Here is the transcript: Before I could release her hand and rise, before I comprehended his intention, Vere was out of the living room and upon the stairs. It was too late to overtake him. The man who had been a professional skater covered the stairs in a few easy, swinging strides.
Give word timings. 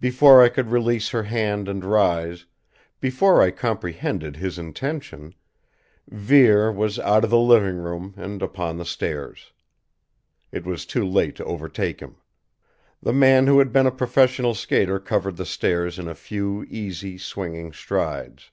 Before 0.00 0.40
I 0.42 0.48
could 0.48 0.70
release 0.70 1.10
her 1.10 1.24
hand 1.24 1.68
and 1.68 1.84
rise, 1.84 2.46
before 3.00 3.42
I 3.42 3.50
comprehended 3.50 4.36
his 4.36 4.58
intention, 4.58 5.34
Vere 6.08 6.72
was 6.72 6.98
out 6.98 7.22
of 7.22 7.28
the 7.28 7.36
living 7.36 7.76
room 7.76 8.14
and 8.16 8.40
upon 8.42 8.78
the 8.78 8.86
stairs. 8.86 9.52
It 10.50 10.64
was 10.64 10.86
too 10.86 11.06
late 11.06 11.36
to 11.36 11.44
overtake 11.44 12.00
him. 12.00 12.16
The 13.02 13.12
man 13.12 13.46
who 13.46 13.58
had 13.58 13.70
been 13.70 13.86
a 13.86 13.90
professional 13.92 14.54
skater 14.54 14.98
covered 14.98 15.36
the 15.36 15.44
stairs 15.44 15.98
in 15.98 16.08
a 16.08 16.14
few 16.14 16.64
easy, 16.70 17.18
swinging 17.18 17.74
strides. 17.74 18.50